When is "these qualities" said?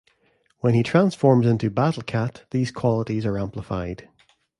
2.49-3.23